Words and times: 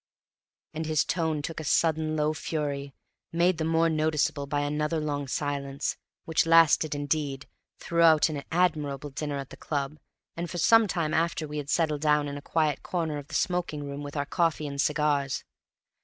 And 0.73 0.87
his 0.87 1.05
tone 1.05 1.43
took 1.43 1.59
a 1.59 1.63
sudden 1.63 2.15
low 2.15 2.33
fury, 2.33 2.95
made 3.31 3.59
the 3.59 3.63
more 3.63 3.87
noticeable 3.87 4.47
by 4.47 4.61
another 4.61 4.99
long 4.99 5.27
silence, 5.27 5.95
which 6.25 6.47
lasted, 6.47 6.95
indeed, 6.95 7.45
throughout 7.77 8.27
an 8.27 8.41
admirable 8.51 9.11
dinner 9.11 9.37
at 9.37 9.51
the 9.51 9.57
club, 9.57 9.99
and 10.35 10.49
for 10.49 10.57
some 10.57 10.87
time 10.87 11.13
after 11.13 11.47
we 11.47 11.57
had 11.59 11.69
settled 11.69 12.01
down 12.01 12.27
in 12.27 12.35
a 12.35 12.41
quiet 12.41 12.81
corner 12.81 13.19
of 13.19 13.27
the 13.27 13.35
smoking 13.35 13.83
room 13.85 14.01
with 14.01 14.17
our 14.17 14.25
coffee 14.25 14.65
and 14.65 14.81
cigars. 14.81 15.43